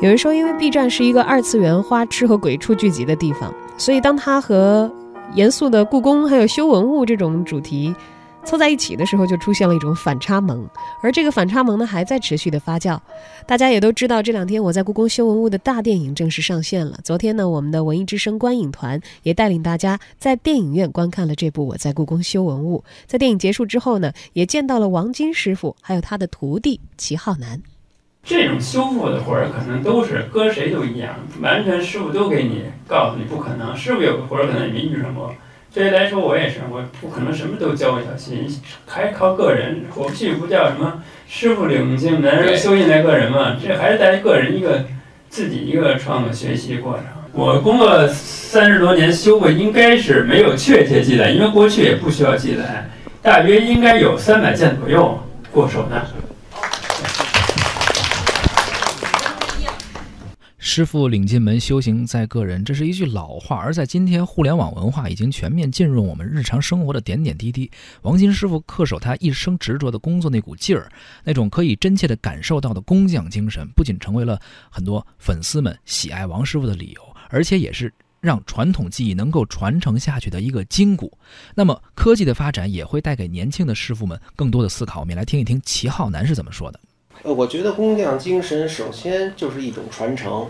[0.00, 4.88] 有人说，因为 B 站是一个二次元花痴和鬼畜聚集的地方，所以当它和
[5.34, 7.92] 严肃的故宫还有修文物这种主题
[8.44, 10.64] 凑在一起的时候，就出现了一种反差萌。
[11.02, 12.96] 而这个反差萌呢，还在持续的发酵。
[13.44, 17.00] 大家也都知道，这两天我在故宫修文物的大电影正式上线了。
[17.02, 22.84] 昨天呢，我们的文艺之声观影团也带领大家在电影院观看了这部《我在故宫修文物》。
[23.08, 27.60] 在电影结束之后呢，也见到了王晶师傅，还有他的徒弟齐浩南。
[28.28, 33.74] 这种修复的活儿可能都是搁谁都一样，完全师傅都给你告诉你不可能。
[33.74, 35.34] 师傅有个活儿可能也没遇上过。
[35.72, 38.46] 对于来说，我也是，我不可能什么都教一小心，
[38.86, 39.82] 还靠个人。
[39.94, 44.84] 过去不叫什么师傅领进门，修行在个人嘛，这还是在个人一个
[45.30, 47.04] 自己一个创作学习过程。
[47.32, 52.86] 我工作三十多年，修过应该是没有确切记载，因为过去也不需要记载，
[53.22, 55.18] 大约应该有三百件左右
[55.50, 56.06] 过手的。
[60.70, 63.56] 师傅领进门，修行在个人，这是一句老话。
[63.56, 67.70] 而在今天，互联网文化已经全面进入我们日常生活的点点滴滴。
[68.02, 70.92] 王金师傅恪守他一生执着的工作那股劲儿，
[71.24, 74.38] 那种可以真切地感受到的工匠精神，不仅成为了
[74.68, 81.10] 很多粉丝们喜爱王师傅的理由，而且也是让传统技艺能够传承下去的一个筋骨。
[81.54, 85.00] 那么，科技的发展也会带给年轻的师傅们更多的思考。
[85.00, 86.78] 我们来听一听齐浩南是怎么说的。
[87.22, 90.46] 呃，我觉得工匠精神首先就是一种传承。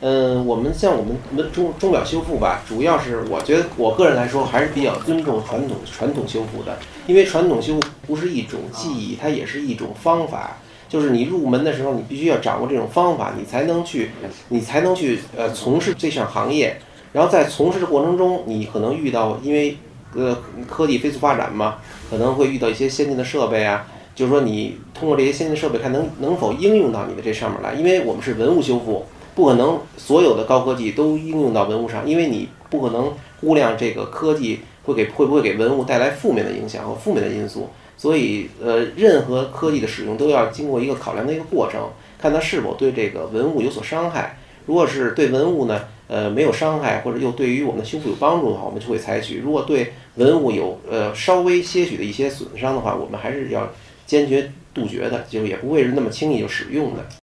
[0.00, 1.16] 嗯，我们像我们
[1.52, 10.56] 钟钟表修复吧，主要是我觉得我个人来说还是比较尊重传统传统修复的，因为传统修复不是一种技艺，它也是一种方法。
[10.88, 14.10] 就是你入门的时候，你必须要掌握这种方法，你才能去，
[14.48, 16.76] 你才能去呃从事这项行业。
[17.12, 19.76] 然后在从事的过程中，你可能遇到，因为
[20.14, 20.36] 呃
[20.68, 21.76] 科技飞速发展嘛，
[22.10, 23.86] 可能会遇到一些先进的设备啊。
[24.14, 27.72] 就是说，你通过这些先进设备，看能能否应用到你的这上面来。
[27.74, 37.70] 因为我们是文物修复，不可能所有的高科技都应用到文物上，因为你不可能估量这个科技会给会不会给文物带来负面的影响和负面的因素。
[37.96, 41.88] 所以，呃，任何科技的使用都要经过一个考量的一个过程，
[42.18, 44.38] 看它是否对这个文物有所伤害。
[44.66, 53.66] 如果是对文物呢，呃，没有伤害，或者又对于我们的修复有帮助的话，我们就会采取；如果对文物有呃稍微些许的一些损伤的话，我们还是要。
[54.12, 57.02] 坚决杜绝的，就也不会是那么轻易就使用的。